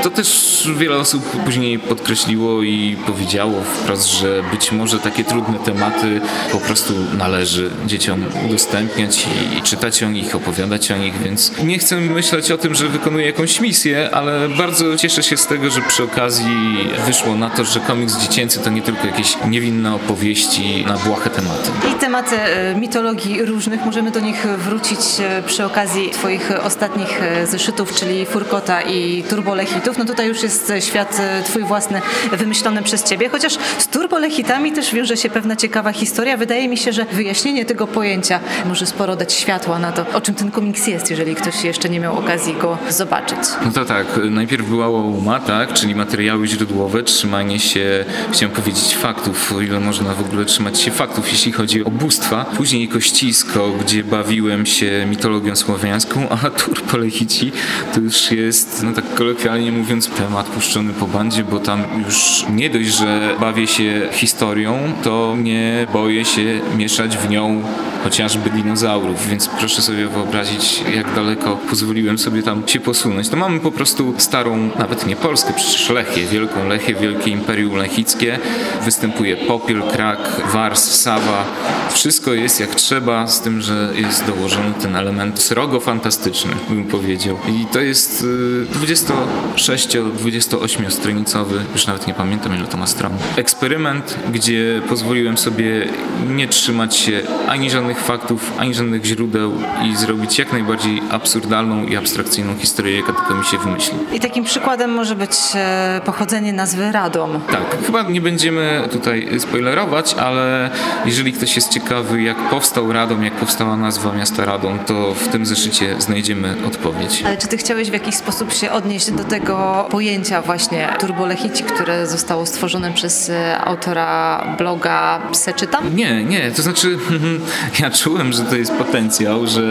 to 0.03 0.09
też 0.09 0.69
wiele 0.77 0.97
osób 0.97 1.43
później 1.45 1.79
podkreśliło 1.79 2.63
i 2.63 2.97
powiedziało 3.05 3.61
wprost, 3.61 4.07
że 4.07 4.43
być 4.51 4.71
może 4.71 4.99
takie 4.99 5.23
trudne 5.23 5.59
tematy 5.59 6.21
po 6.51 6.57
prostu 6.65 6.93
należy 7.17 7.71
dzieciom 7.85 8.25
udostępniać 8.45 9.27
i, 9.27 9.57
i 9.57 9.61
czytać 9.61 10.03
o 10.03 10.09
nich, 10.09 10.35
opowiadać 10.35 10.91
o 10.91 10.97
nich, 10.97 11.21
więc 11.23 11.51
nie 11.63 11.79
chcę 11.79 11.97
myśleć 11.97 12.51
o 12.51 12.57
tym, 12.57 12.75
że 12.75 12.87
wykonuję 12.87 13.25
jakąś 13.25 13.61
misję, 13.61 14.09
ale 14.13 14.49
bardzo 14.49 14.97
cieszę 14.97 15.23
się 15.23 15.37
z 15.37 15.47
tego, 15.47 15.69
że 15.69 15.81
przy 15.81 16.03
okazji 16.03 16.87
wyszło 17.05 17.35
na 17.35 17.49
to, 17.49 17.65
że 17.65 17.79
komiks 17.79 18.17
dziecięcy 18.17 18.59
to 18.59 18.69
nie 18.69 18.81
tylko 18.81 19.07
jakieś 19.07 19.37
niewinne 19.49 19.95
opowieści 19.95 20.85
na 20.87 20.97
błahe 20.97 21.29
tematy. 21.29 21.71
I 21.91 21.99
tematy 21.99 22.35
e, 22.35 22.75
mitologii 22.75 23.45
różnych, 23.45 23.85
możemy 23.85 24.11
do 24.11 24.19
nich 24.19 24.47
wrócić 24.57 24.99
e, 25.19 25.43
przy 25.45 25.65
okazji 25.65 26.09
Twoich 26.09 26.51
ostatnich 26.63 27.23
e, 27.23 27.47
zeszytów, 27.47 27.95
czyli 27.95 28.25
Furkota 28.25 28.81
i 28.81 29.23
Turbolechitów. 29.23 29.97
No 29.97 30.05
tutaj 30.05 30.27
już 30.27 30.43
jest 30.43 30.73
świat 30.79 31.21
Twój 31.45 31.63
własny, 31.63 32.01
wymyślony 32.31 32.81
przez 32.81 33.03
Ciebie, 33.03 33.29
chociaż 33.29 33.57
z 33.77 33.87
Turbolechitami 33.87 34.71
też 34.71 34.93
wiąże 34.93 35.17
się 35.17 35.29
pewna 35.29 35.55
ciekawa 35.55 35.91
historia. 35.91 36.37
Wydaje 36.37 36.52
mi 36.61 36.77
się, 36.77 36.93
że 36.93 37.05
wyjaśnienie 37.05 37.65
tego 37.65 37.87
pojęcia 37.87 38.39
może 38.65 38.85
sporo 38.85 39.15
dać 39.15 39.33
światła 39.33 39.79
na 39.79 39.91
to, 39.91 40.05
o 40.13 40.21
czym 40.21 40.35
ten 40.35 40.51
komiks 40.51 40.87
jest, 40.87 41.09
jeżeli 41.09 41.35
ktoś 41.35 41.63
jeszcze 41.63 41.89
nie 41.89 41.99
miał 41.99 42.19
okazji 42.19 42.53
go 42.53 42.77
zobaczyć. 42.89 43.39
No 43.65 43.71
to 43.71 43.85
tak, 43.85 44.07
najpierw 44.29 44.69
była 44.69 44.89
łoma, 44.89 45.39
tak, 45.39 45.73
czyli 45.73 45.95
materiały 45.95 46.47
źródłowe, 46.47 47.03
trzymanie 47.03 47.59
się, 47.59 48.05
chciałem 48.31 48.55
powiedzieć 48.55 48.95
faktów, 48.95 49.53
o 49.53 49.61
ile 49.61 49.79
można 49.79 50.13
w 50.13 50.21
ogóle 50.21 50.45
trzymać 50.45 50.81
się 50.81 50.91
faktów, 50.91 51.31
jeśli 51.31 51.51
chodzi 51.51 51.85
o 51.85 51.89
bóstwa. 51.89 52.45
Później 52.57 52.87
Kościsko, 52.87 53.71
gdzie 53.81 54.03
bawiłem 54.03 54.65
się 54.65 55.05
mitologią 55.09 55.55
słowiańską, 55.55 56.27
a 56.43 56.49
Turbolechici 56.49 57.51
to 57.93 57.99
już 57.99 58.31
jest, 58.31 58.83
no 58.83 58.93
tak 58.93 59.13
kolokwialnie 59.15 59.71
mówiąc, 59.71 60.09
temat 60.09 60.45
puszczony 60.45 60.93
po 60.93 61.07
bandzie, 61.07 61.43
bo 61.43 61.59
tam 61.59 61.83
już 62.05 62.45
nie 62.49 62.69
dość, 62.69 62.89
że 62.97 63.35
bawię 63.39 63.67
się 63.67 64.09
historią, 64.11 64.93
to 65.03 65.35
nie 65.43 65.87
boję 65.93 66.25
się 66.25 66.42
mieszać 66.77 67.17
w 67.17 67.29
nią 67.29 67.63
chociażby 68.03 68.49
dinozaurów, 68.49 69.27
więc 69.27 69.47
proszę 69.47 69.81
sobie 69.81 70.07
wyobrazić, 70.07 70.83
jak 70.95 71.15
daleko 71.15 71.57
pozwoliłem 71.69 72.17
sobie 72.17 72.43
tam 72.43 72.67
się 72.67 72.79
posunąć. 72.79 73.29
To 73.29 73.37
mamy 73.37 73.59
po 73.59 73.71
prostu 73.71 74.13
starą, 74.17 74.69
nawet 74.79 75.05
nie 75.05 75.15
Polskę, 75.15 75.53
przecież 75.55 75.89
Lechię, 75.89 76.25
wielką 76.25 76.67
Lechię, 76.67 76.95
wielkie 76.95 77.31
Imperium 77.31 77.75
Lechickie. 77.75 78.39
Występuje 78.85 79.37
Popiel, 79.37 79.81
Krak, 79.81 80.19
Wars, 80.53 81.01
Sawa. 81.01 81.45
Wszystko 81.91 82.33
jest 82.33 82.59
jak 82.59 82.75
trzeba, 82.75 83.27
z 83.27 83.41
tym, 83.41 83.61
że 83.61 83.93
jest 83.95 84.25
dołożony 84.25 84.73
ten 84.81 84.95
element 84.95 85.39
srogo-fantastyczny, 85.39 86.51
bym 86.69 86.83
powiedział. 86.83 87.37
I 87.47 87.65
to 87.65 87.81
jest 87.81 88.25
26-28 88.73 90.89
stronicowy, 90.89 91.61
już 91.73 91.87
nawet 91.87 92.07
nie 92.07 92.13
pamiętam 92.13 92.55
ile 92.55 92.67
to 92.67 92.77
ma 92.77 92.87
stron, 92.87 93.11
eksperyment, 93.35 94.19
gdzie 94.33 94.81
pozwoliłem 94.89 95.37
sobie 95.37 95.87
nie 96.35 96.47
trzymać 96.47 96.95
się 96.95 97.21
ani 97.47 97.69
żadnych 97.69 97.99
faktów, 97.99 98.51
ani 98.57 98.73
żadnych 98.73 99.05
źródeł 99.05 99.53
i 99.85 99.95
zrobić 99.95 100.39
jak 100.39 100.53
najbardziej 100.53 101.01
absurdalną 101.11 101.83
i 101.83 101.95
abstrakcyjną 101.95 102.57
historię, 102.57 102.97
jaka 102.97 103.13
tylko 103.13 103.35
mi 103.35 103.45
się 103.45 103.57
wymyśli. 103.57 103.97
I 104.13 104.19
takim 104.19 104.43
przykładem 104.43 104.91
może 104.91 105.15
być 105.15 105.31
e, 105.55 106.01
pochodzenie 106.05 106.53
nazwy 106.53 106.91
Radom. 106.91 107.41
Tak, 107.51 107.85
chyba 107.85 108.01
nie 108.03 108.21
będziemy 108.21 108.87
tutaj 108.91 109.39
spoilerować, 109.39 110.13
ale 110.13 110.69
jeżeli 111.05 111.33
ktoś 111.33 111.55
jest 111.55 111.69
ciekawy, 111.69 112.21
jak 112.21 112.37
powstał 112.49 112.93
Radom, 112.93 113.23
jak 113.23 113.33
powstała 113.33 113.77
nazwa 113.77 114.13
miasta 114.13 114.45
Radom, 114.45 114.79
to 114.79 115.13
w 115.13 115.27
tym 115.27 115.45
zeszycie 115.45 115.95
znajdziemy 115.99 116.55
odpowiedź. 116.67 117.23
Ale 117.25 117.37
czy 117.37 117.47
ty 117.47 117.57
chciałeś 117.57 117.89
w 117.89 117.93
jakiś 117.93 118.15
sposób 118.15 118.53
się 118.53 118.71
odnieść 118.71 119.11
do 119.11 119.23
tego 119.23 119.87
pojęcia 119.91 120.41
właśnie 120.41 120.89
turbolechici, 120.99 121.63
które 121.63 122.07
zostało 122.07 122.45
stworzone 122.45 122.91
przez 122.91 123.29
e, 123.29 123.57
autora 123.61 124.43
bloga 124.57 125.21
Seczytam? 125.31 125.95
Nie, 125.95 126.22
nie, 126.25 126.51
to 126.51 126.61
znaczy 126.61 126.97
ja 127.79 127.91
czułem, 127.91 128.33
że 128.33 128.43
to 128.43 128.55
jest 128.55 128.71
potencjał, 128.71 129.47
że 129.47 129.61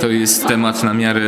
to 0.00 0.08
jest 0.08 0.46
temat 0.46 0.82
na 0.82 0.94
miarę 0.94 1.20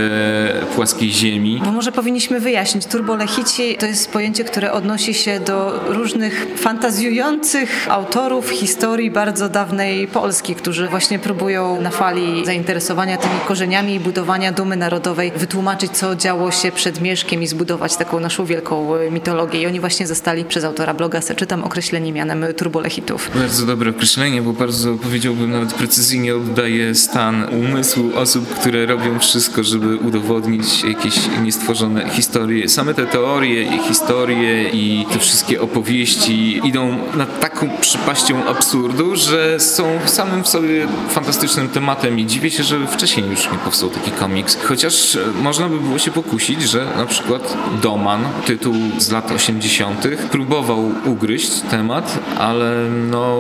płaskiej 0.74 1.12
ziemi. 1.12 1.60
Bo 1.64 1.72
może 1.72 1.92
powinniśmy 1.92 2.40
wyjaśnić. 2.40 2.86
Turbolechici 2.86 3.76
to 3.76 3.86
jest 3.86 4.10
pojęcie, 4.10 4.44
które 4.44 4.72
odnosi 4.72 5.14
się 5.14 5.40
do 5.40 5.84
różnych 5.88 6.46
fantazjujących 6.56 7.86
autorów 7.90 8.50
historii 8.50 9.10
bardzo 9.10 9.48
dawnej 9.48 10.08
Polski, 10.08 10.54
którzy 10.54 10.88
właśnie 10.88 11.18
próbują 11.18 11.80
na 11.80 11.90
fali 11.90 12.46
zainteresowania 12.46 13.16
tymi 13.16 13.34
korzeniami 13.48 13.94
i 13.94 14.00
budowania 14.00 14.52
dumy 14.52 14.76
narodowej 14.76 15.32
wytłumaczyć, 15.36 15.92
co 15.92 16.16
działo 16.16 16.50
się 16.50 16.72
przed 16.72 17.00
Mieszkiem 17.00 17.42
i 17.42 17.46
zbudować 17.46 17.96
taką 17.96 18.20
naszą 18.20 18.44
wielką 18.44 18.88
mitologię. 19.10 19.62
I 19.62 19.66
oni 19.66 19.80
właśnie 19.80 20.06
zostali 20.06 20.44
przez 20.44 20.64
autora 20.64 20.94
bloga 20.94 21.20
Seczytam 21.20 21.64
określeni 21.64 22.12
mianem 22.12 22.44
turbolechitów. 22.56 23.30
Bardzo 23.34 23.66
dobre 23.66 23.90
określenie, 23.90 24.13
bo 24.42 24.52
bardzo 24.52 24.94
powiedziałbym 24.94 25.50
nawet 25.50 25.74
precyzyjnie 25.74 26.36
oddaje 26.36 26.94
stan 26.94 27.44
umysłu 27.44 28.10
osób, 28.14 28.48
które 28.48 28.86
robią 28.86 29.18
wszystko, 29.18 29.62
żeby 29.62 29.96
udowodnić 29.96 30.84
jakieś 30.84 31.14
niestworzone 31.42 32.10
historie. 32.10 32.68
Same 32.68 32.94
te 32.94 33.06
teorie 33.06 33.62
i 33.62 33.78
historie 33.78 34.68
i 34.68 35.06
te 35.12 35.18
wszystkie 35.18 35.60
opowieści 35.60 36.60
idą 36.64 36.98
nad 37.14 37.40
taką 37.40 37.70
przypaścią 37.80 38.44
absurdu, 38.44 39.16
że 39.16 39.60
są 39.60 39.84
samym 40.06 40.44
w 40.44 40.48
sobie 40.48 40.86
fantastycznym 41.08 41.68
tematem 41.68 42.18
i 42.18 42.26
dziwię 42.26 42.50
się, 42.50 42.62
że 42.62 42.86
wcześniej 42.86 43.26
już 43.30 43.52
nie 43.52 43.58
powstał 43.58 43.90
taki 43.90 44.10
komiks. 44.10 44.58
Chociaż 44.64 45.18
można 45.42 45.68
by 45.68 45.80
było 45.80 45.98
się 45.98 46.10
pokusić, 46.10 46.62
że 46.62 46.86
na 46.96 47.06
przykład 47.06 47.56
Doman, 47.82 48.24
tytuł 48.46 48.74
z 48.98 49.10
lat 49.10 49.32
80., 49.32 50.06
próbował 50.30 50.92
ugryźć 51.04 51.50
temat, 51.70 52.18
ale 52.38 52.88
no 53.10 53.34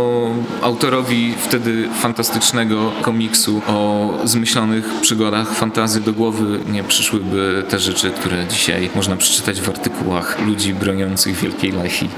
autorowi 0.64 1.34
wtedy 1.38 1.88
fantastycznego 2.00 2.92
komiksu 3.02 3.62
o 3.66 4.10
zmyślonych 4.24 4.88
przygodach 5.00 5.54
fantazy 5.54 6.00
do 6.00 6.12
głowy 6.12 6.60
nie 6.72 6.84
przyszłyby 6.84 7.64
te 7.68 7.78
rzeczy, 7.78 8.10
które 8.10 8.46
dzisiaj 8.50 8.90
można 8.94 9.16
przeczytać 9.16 9.60
w 9.60 9.68
artykułach 9.68 10.46
ludzi 10.46 10.74
broniących 10.74 11.36
Wielkiej 11.36 11.72
Lechi. 11.72 12.08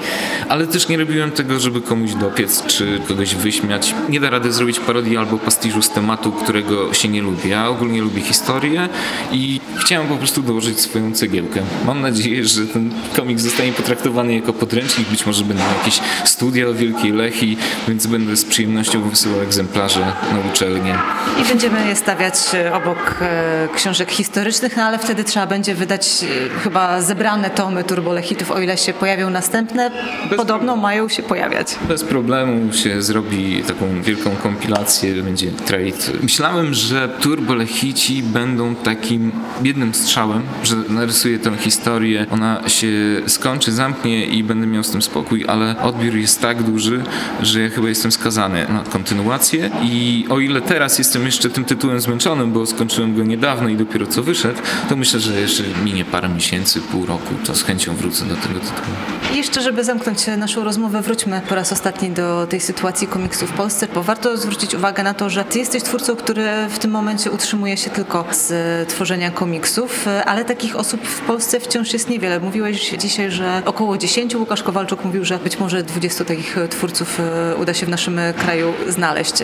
Ale 0.48 0.66
też 0.66 0.88
nie 0.88 0.96
robiłem 0.96 1.30
tego, 1.30 1.60
żeby 1.60 1.80
komuś 1.80 2.14
dopiec 2.14 2.66
czy 2.66 3.00
kogoś 3.08 3.34
wyśmiać. 3.34 3.94
Nie 4.08 4.20
da 4.20 4.30
rady 4.30 4.52
zrobić 4.52 4.80
parodii 4.80 5.16
albo 5.16 5.38
pastiżu 5.38 5.82
z 5.82 5.90
tematu, 5.90 6.32
którego 6.32 6.94
się 6.94 7.08
nie 7.08 7.22
lubi. 7.22 7.48
Ja 7.48 7.68
ogólnie 7.68 8.00
lubię 8.00 8.20
historię 8.20 8.88
i 9.32 9.60
chciałem 9.78 10.08
po 10.08 10.16
prostu 10.16 10.42
dołożyć 10.42 10.80
swoją 10.80 11.12
cegiełkę. 11.12 11.62
Mam 11.86 12.00
nadzieję, 12.00 12.44
że 12.44 12.66
ten 12.66 12.90
komiks 13.16 13.42
zostanie 13.42 13.72
potraktowany 13.72 14.34
jako 14.34 14.52
podręcznik. 14.52 15.08
Być 15.08 15.26
może 15.26 15.44
będą 15.44 15.62
jakieś 15.78 16.00
studia 16.24 16.68
o 16.68 16.74
Wielkiej 16.74 17.12
Lechi, 17.12 17.56
więc 17.88 18.06
będę 18.06 18.25
z 18.34 18.44
przyjemnością 18.44 19.02
wysyłał 19.08 19.40
egzemplarze 19.40 20.00
na 20.32 20.50
uczelnię. 20.52 20.94
I 21.40 21.48
będziemy 21.48 21.86
je 21.86 21.96
stawiać 21.96 22.34
e, 22.54 22.74
obok 22.74 23.16
e, 23.20 23.68
książek 23.74 24.10
historycznych, 24.10 24.76
no 24.76 24.82
ale 24.82 24.98
wtedy 24.98 25.24
trzeba 25.24 25.46
będzie 25.46 25.74
wydać 25.74 26.24
e, 26.24 26.58
chyba 26.58 27.00
zebrane 27.00 27.50
tomy 27.50 27.84
turbolechitów, 27.84 28.50
o 28.50 28.60
ile 28.60 28.76
się 28.78 28.92
pojawią 28.92 29.30
następne. 29.30 29.90
Bez 29.90 30.38
Podobno 30.38 30.46
problemu. 30.56 30.82
mają 30.82 31.08
się 31.08 31.22
pojawiać. 31.22 31.76
Bez 31.88 32.04
problemu 32.04 32.72
się 32.72 33.02
zrobi 33.02 33.62
taką 33.62 34.02
wielką 34.02 34.30
kompilację, 34.42 35.22
będzie 35.22 35.50
trade. 35.50 36.18
Myślałem, 36.22 36.74
że 36.74 37.08
turbolechici 37.20 38.22
będą 38.22 38.74
takim 38.74 39.32
jednym 39.62 39.94
strzałem, 39.94 40.42
że 40.62 40.76
narysuję 40.88 41.38
tę 41.38 41.56
historię, 41.56 42.26
ona 42.30 42.68
się 42.68 42.88
skończy, 43.26 43.72
zamknie 43.72 44.26
i 44.26 44.44
będę 44.44 44.66
miał 44.66 44.84
z 44.84 44.90
tym 44.90 45.02
spokój, 45.02 45.44
ale 45.48 45.82
odbiór 45.82 46.14
jest 46.14 46.40
tak 46.40 46.62
duży, 46.62 47.02
że 47.42 47.60
ja 47.60 47.70
chyba 47.70 47.88
jestem 47.88 48.12
skazany 48.16 48.66
na 48.68 48.80
kontynuację 48.80 49.70
i 49.82 50.26
o 50.30 50.40
ile 50.40 50.60
teraz 50.60 50.98
jestem 50.98 51.26
jeszcze 51.26 51.50
tym 51.50 51.64
tytułem 51.64 52.00
zmęczonym, 52.00 52.52
bo 52.52 52.66
skończyłem 52.66 53.16
go 53.16 53.22
niedawno 53.24 53.68
i 53.68 53.76
dopiero 53.76 54.06
co 54.06 54.22
wyszedł, 54.22 54.58
to 54.88 54.96
myślę, 54.96 55.20
że 55.20 55.40
jeszcze 55.40 55.62
minie 55.84 56.04
parę 56.04 56.28
miesięcy, 56.28 56.80
pół 56.80 57.06
roku, 57.06 57.34
to 57.46 57.54
z 57.54 57.62
chęcią 57.62 57.94
wrócę 57.94 58.24
do 58.24 58.34
tego 58.34 58.60
tytułu. 58.60 58.96
I 59.34 59.36
jeszcze, 59.36 59.62
żeby 59.62 59.84
zamknąć 59.84 60.26
naszą 60.38 60.64
rozmowę, 60.64 61.02
wróćmy 61.02 61.40
po 61.48 61.54
raz 61.54 61.72
ostatni 61.72 62.10
do 62.10 62.46
tej 62.46 62.60
sytuacji 62.60 63.06
komiksu 63.06 63.46
w 63.46 63.52
Polsce, 63.52 63.88
bo 63.94 64.02
warto 64.02 64.36
zwrócić 64.36 64.74
uwagę 64.74 65.02
na 65.02 65.14
to, 65.14 65.30
że 65.30 65.44
ty 65.44 65.58
jesteś 65.58 65.82
twórcą, 65.82 66.16
który 66.16 66.48
w 66.70 66.78
tym 66.78 66.90
momencie 66.90 67.30
utrzymuje 67.30 67.76
się 67.76 67.90
tylko 67.90 68.24
z 68.32 68.88
tworzenia 68.88 69.30
komiksów, 69.30 70.06
ale 70.26 70.44
takich 70.44 70.76
osób 70.76 71.06
w 71.06 71.20
Polsce 71.20 71.60
wciąż 71.60 71.92
jest 71.92 72.10
niewiele. 72.10 72.40
Mówiłeś 72.40 72.90
dzisiaj, 72.98 73.30
że 73.30 73.62
około 73.64 73.98
10, 73.98 74.36
Łukasz 74.36 74.62
Kowalczuk 74.62 75.04
mówił, 75.04 75.24
że 75.24 75.38
być 75.38 75.58
może 75.58 75.82
20 75.82 76.24
takich 76.24 76.56
twórców 76.70 77.20
e, 77.20 77.56
uda 77.56 77.74
się 77.74 77.86
w 77.86 77.88
naszym 77.88 78.05
kraju 78.38 78.74
znaleźć. 78.88 79.34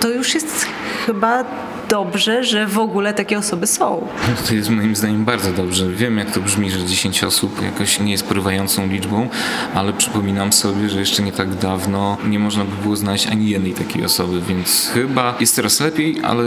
To 0.00 0.08
już 0.08 0.34
jest 0.34 0.66
chyba 1.06 1.44
dobrze, 1.88 2.44
że 2.44 2.66
w 2.66 2.78
ogóle 2.78 3.14
takie 3.14 3.38
osoby 3.38 3.66
są. 3.66 4.08
To 4.48 4.54
jest 4.54 4.70
moim 4.70 4.96
zdaniem 4.96 5.24
bardzo 5.24 5.52
dobrze. 5.52 5.88
Wiem, 5.88 6.18
jak 6.18 6.30
to 6.30 6.40
brzmi, 6.40 6.70
że 6.70 6.84
10 6.84 7.24
osób 7.24 7.62
jakoś 7.62 8.00
nie 8.00 8.12
jest 8.12 8.24
porywającą 8.24 8.86
liczbą, 8.86 9.28
ale 9.74 9.92
przypominam 9.92 10.52
sobie, 10.52 10.88
że 10.88 11.00
jeszcze 11.00 11.22
nie 11.22 11.32
tak 11.32 11.54
dawno 11.54 12.16
nie 12.26 12.38
można 12.38 12.64
by 12.64 12.82
było 12.82 12.96
znaleźć 12.96 13.26
ani 13.26 13.48
jednej 13.48 13.72
takiej 13.72 14.04
osoby, 14.04 14.40
więc 14.48 14.90
chyba 14.94 15.34
jest 15.40 15.56
teraz 15.56 15.80
lepiej, 15.80 16.16
ale 16.22 16.44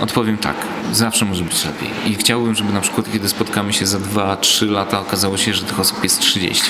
odpowiem 0.00 0.38
tak. 0.38 0.56
Zawsze 0.92 1.24
może 1.24 1.44
być 1.44 1.64
lepiej. 1.64 1.88
I 2.12 2.14
chciałbym, 2.14 2.54
żeby 2.54 2.72
na 2.72 2.80
przykład, 2.80 3.12
kiedy 3.12 3.28
spotkamy 3.28 3.72
się 3.72 3.86
za 3.86 3.98
2-3 3.98 4.70
lata, 4.70 5.00
okazało 5.00 5.36
się, 5.36 5.54
że 5.54 5.62
tych 5.62 5.80
osób 5.80 6.02
jest 6.02 6.20
30. 6.20 6.62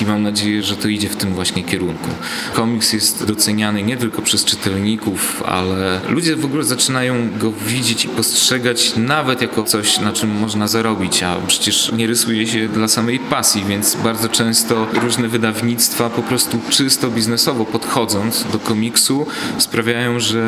I 0.00 0.06
mam 0.06 0.22
nadzieję, 0.22 0.62
że 0.62 0.76
to 0.76 0.88
idzie 0.88 1.08
w 1.08 1.16
tym 1.16 1.34
właśnie 1.34 1.64
kierunku. 1.64 2.08
Komiks 2.52 2.92
jest 2.92 3.24
doceniany 3.24 3.82
nie 3.82 3.96
tylko 3.96 4.22
przez 4.22 4.44
czytelników, 4.44 5.42
ale 5.46 6.00
ludzie 6.08 6.36
w 6.36 6.44
ogóle 6.44 6.64
zaczynają 6.64 7.28
go 7.38 7.50
widzieć 7.64 8.04
i 8.04 8.08
postrzegać 8.08 8.92
nawet 8.96 9.42
jako 9.42 9.62
coś, 9.62 10.00
na 10.00 10.12
czym 10.12 10.30
można 10.30 10.68
zarobić, 10.68 11.22
a 11.22 11.36
przecież 11.46 11.92
nie 11.92 12.06
rysuje 12.06 12.46
się 12.46 12.68
dla 12.68 12.88
samej 12.88 13.18
pasji, 13.18 13.64
więc 13.64 13.96
bardzo 13.96 14.28
często 14.28 14.86
różne 15.02 15.28
wydawnictwa 15.28 16.10
po 16.10 16.22
prostu 16.22 16.58
czysto 16.70 17.10
biznesowo 17.10 17.64
podchodząc 17.64 18.44
do 18.52 18.58
komiksu 18.58 19.26
sprawiają, 19.58 20.20
że 20.20 20.42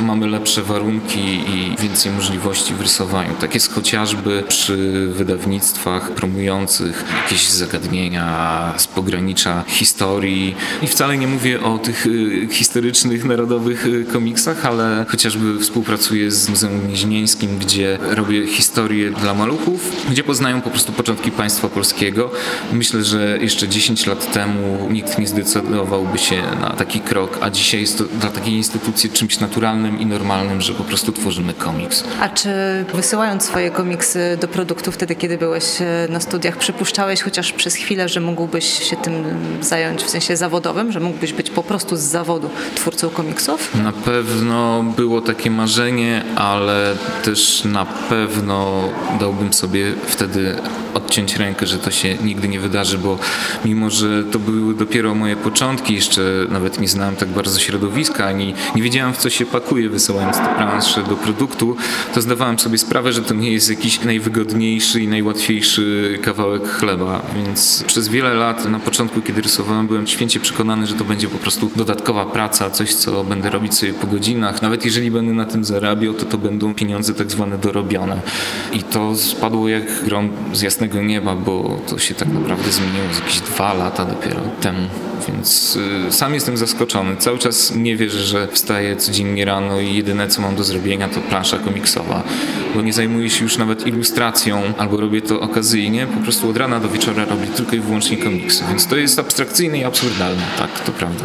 mamy 0.00 0.26
lepsze 0.26 0.62
warunki 0.62 1.20
i 1.20 1.76
więcej 1.82 2.12
możliwości 2.12 2.74
w 2.74 2.80
rysowaniu. 2.80 3.34
Tak 3.40 3.54
jest 3.54 3.72
chociażby 3.72 4.44
przy 4.48 5.06
wydawnictwach 5.12 6.10
promujących 6.10 7.04
jakieś 7.22 7.48
zagadnienia 7.48 8.74
z 8.76 8.86
pogranicza 8.86 9.64
historii 9.66 10.54
i 10.82 10.86
wcale 10.86 11.18
nie 11.18 11.26
mówię 11.26 11.62
o 11.62 11.78
tych 11.78 12.06
y, 12.06 12.48
historycznych, 12.50 13.24
narodowych 13.24 13.86
y, 13.86 14.04
komiksach, 14.12 14.66
ale 14.66 15.06
chociażby 15.08 15.60
współpracuję 15.60 16.30
z 16.30 16.45
Muzeum 16.48 16.80
Gnieźnieńskim, 16.80 17.58
gdzie 17.58 17.98
robię 18.00 18.46
historię 18.46 19.10
dla 19.10 19.34
maluchów, 19.34 19.92
gdzie 20.10 20.24
poznają 20.24 20.60
po 20.60 20.70
prostu 20.70 20.92
początki 20.92 21.30
państwa 21.30 21.68
polskiego. 21.68 22.30
Myślę, 22.72 23.04
że 23.04 23.38
jeszcze 23.40 23.68
10 23.68 24.06
lat 24.06 24.32
temu 24.32 24.88
nikt 24.90 25.18
nie 25.18 25.26
zdecydowałby 25.26 26.18
się 26.18 26.42
na 26.60 26.70
taki 26.70 27.00
krok, 27.00 27.38
a 27.40 27.50
dzisiaj 27.50 27.80
jest 27.80 27.98
to 27.98 28.04
dla 28.04 28.30
takiej 28.30 28.54
instytucji 28.54 29.10
czymś 29.10 29.40
naturalnym 29.40 30.00
i 30.00 30.06
normalnym, 30.06 30.60
że 30.60 30.74
po 30.74 30.84
prostu 30.84 31.12
tworzymy 31.12 31.54
komiks. 31.54 32.04
A 32.20 32.28
czy 32.28 32.50
wysyłając 32.94 33.44
swoje 33.44 33.70
komiksy 33.70 34.38
do 34.40 34.48
produktu 34.48 34.92
wtedy, 34.92 35.14
kiedy 35.14 35.38
byłeś 35.38 35.64
e, 35.80 36.08
na 36.10 36.20
studiach, 36.20 36.56
przypuszczałeś 36.56 37.22
chociaż 37.22 37.52
przez 37.52 37.74
chwilę, 37.74 38.08
że 38.08 38.20
mógłbyś 38.20 38.88
się 38.90 38.96
tym 38.96 39.24
zająć 39.60 40.02
w 40.02 40.10
sensie 40.10 40.36
zawodowym, 40.36 40.92
że 40.92 41.00
mógłbyś 41.00 41.32
być 41.32 41.50
po 41.50 41.62
prostu 41.62 41.96
z 41.96 42.00
zawodu 42.00 42.50
twórcą 42.74 43.10
komiksów? 43.10 43.74
Na 43.82 43.92
pewno 43.92 44.82
było 44.96 45.20
takie 45.20 45.50
marzenie, 45.50 46.24
ale 46.36 46.96
też 47.24 47.64
na 47.64 47.84
pewno 47.84 48.88
dałbym 49.20 49.52
sobie 49.52 49.92
wtedy 50.06 50.56
odciąć 50.94 51.36
rękę, 51.36 51.66
że 51.66 51.78
to 51.78 51.90
się 51.90 52.14
nigdy 52.24 52.48
nie 52.48 52.60
wydarzy, 52.60 52.98
bo 52.98 53.18
mimo, 53.64 53.90
że 53.90 54.24
to 54.24 54.38
były 54.38 54.74
dopiero 54.74 55.14
moje 55.14 55.36
początki, 55.36 55.94
jeszcze 55.94 56.22
nawet 56.48 56.80
nie 56.80 56.88
znałem 56.88 57.16
tak 57.16 57.28
bardzo 57.28 57.60
środowiska, 57.60 58.26
ani 58.26 58.54
nie 58.76 58.82
wiedziałem 58.82 59.14
w 59.14 59.16
co 59.16 59.30
się 59.30 59.46
pakuje 59.46 59.88
wysyłając 59.88 60.36
te 60.36 60.54
plansze 60.56 61.02
do 61.02 61.16
produktu, 61.16 61.76
to 62.14 62.22
zdawałem 62.22 62.58
sobie 62.58 62.78
sprawę, 62.78 63.12
że 63.12 63.22
to 63.22 63.34
nie 63.34 63.52
jest 63.52 63.70
jakiś 63.70 64.00
najwygodniejszy 64.00 65.00
i 65.00 65.08
najłatwiejszy 65.08 66.18
kawałek 66.22 66.68
chleba, 66.68 67.22
więc 67.36 67.84
przez 67.86 68.08
wiele 68.08 68.34
lat 68.34 68.64
na 68.64 68.78
początku, 68.78 69.22
kiedy 69.22 69.42
rysowałem, 69.42 69.86
byłem 69.86 70.06
święcie 70.06 70.40
przekonany, 70.40 70.86
że 70.86 70.94
to 70.94 71.04
będzie 71.04 71.28
po 71.28 71.38
prostu 71.38 71.70
dodatkowa 71.76 72.26
praca, 72.26 72.70
coś, 72.70 72.94
co 72.94 73.24
będę 73.24 73.50
robić 73.50 73.74
sobie 73.74 73.94
po 73.94 74.06
godzinach. 74.06 74.62
Nawet 74.62 74.84
jeżeli 74.84 75.10
będę 75.10 75.32
na 75.32 75.44
tym 75.44 75.64
zarabiał, 75.64 76.14
to 76.14 76.25
to 76.30 76.38
będą 76.38 76.74
pieniądze 76.74 77.14
tak 77.14 77.30
zwane 77.30 77.58
dorobione. 77.58 78.20
I 78.72 78.82
to 78.82 79.16
spadło 79.16 79.68
jak 79.68 80.04
grom 80.04 80.30
z 80.52 80.62
jasnego 80.62 81.02
nieba, 81.02 81.34
bo 81.34 81.80
to 81.88 81.98
się 81.98 82.14
tak 82.14 82.28
naprawdę 82.28 82.72
zmieniło 82.72 83.14
z 83.14 83.18
jakieś 83.18 83.40
dwa 83.40 83.74
lata 83.74 84.04
dopiero 84.04 84.40
temu. 84.60 84.88
Więc 85.28 85.78
y, 86.08 86.12
sam 86.12 86.34
jestem 86.34 86.56
zaskoczony. 86.56 87.16
Cały 87.16 87.38
czas 87.38 87.74
nie 87.74 87.96
wierzę, 87.96 88.18
że 88.18 88.48
wstaję 88.48 88.96
codziennie 88.96 89.44
rano 89.44 89.80
i 89.80 89.94
jedyne 89.94 90.28
co 90.28 90.42
mam 90.42 90.56
do 90.56 90.64
zrobienia 90.64 91.08
to 91.08 91.20
plansza 91.20 91.58
komiksowa. 91.58 92.22
Bo 92.74 92.82
nie 92.82 92.92
zajmuję 92.92 93.30
się 93.30 93.44
już 93.44 93.58
nawet 93.58 93.86
ilustracją 93.86 94.62
albo 94.78 94.96
robię 94.96 95.22
to 95.22 95.40
okazyjnie. 95.40 96.06
Po 96.06 96.20
prostu 96.20 96.50
od 96.50 96.56
rana 96.56 96.80
do 96.80 96.88
wieczora 96.88 97.24
robię 97.24 97.46
tylko 97.46 97.76
i 97.76 97.80
wyłącznie 97.80 98.16
komiksy. 98.16 98.64
Więc 98.68 98.86
to 98.86 98.96
jest 98.96 99.18
abstrakcyjne 99.18 99.78
i 99.78 99.84
absurdalne. 99.84 100.42
Tak, 100.58 100.80
to 100.80 100.92
prawda. 100.92 101.24